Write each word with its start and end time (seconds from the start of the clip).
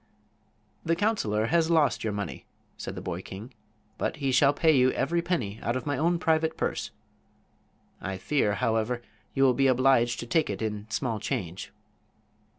"The 0.83 0.95
counselor 0.95 1.45
has 1.53 1.69
lost 1.69 2.03
your 2.03 2.11
money," 2.11 2.47
said 2.75 2.95
the 2.95 3.03
boy 3.03 3.21
king, 3.21 3.53
"but 3.99 4.15
he 4.15 4.31
shall 4.31 4.51
pay 4.51 4.75
you 4.75 4.89
every 4.93 5.21
penny 5.21 5.59
out 5.61 5.75
of 5.75 5.85
my 5.85 5.95
own 5.95 6.17
private 6.17 6.57
purse. 6.57 6.89
I 8.01 8.17
fear, 8.17 8.55
however, 8.55 9.03
you 9.35 9.43
will 9.43 9.53
be 9.53 9.67
obliged 9.67 10.19
to 10.21 10.25
take 10.25 10.49
it 10.49 10.59
in 10.63 10.89
small 10.89 11.19
change." 11.19 11.71